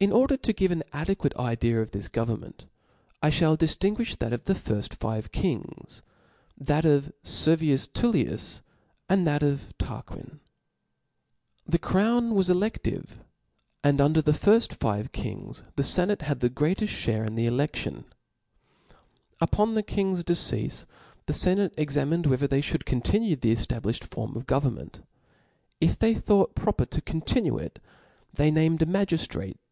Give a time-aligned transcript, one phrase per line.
[0.00, 2.66] la order^to^jve ah adequate idea of thiS govern inenftj
[3.20, 6.02] I fhall diftinguifh that of the five nrft kingSi
[6.56, 8.60] that df Servius Tujlius,
[9.08, 10.38] and that of Tarquin.
[11.66, 13.08] The crowjl' was cledivc,
[13.82, 18.04] tod Under the five firft kiiigs the ienate had the greatqlt fhare in the fele<5tibn.
[19.42, 20.86] tJpbn the kiqg*5 deceafe
[21.26, 24.46] the fenate exaniined whe ther they IJiouid continue, the cftabliflied form of.
[24.46, 25.00] jgovtrnment.
[25.80, 27.60] If they thought proper to continucl..
[27.62, 27.80] it,
[28.34, 29.56] they iiam(*d a faiigiftrate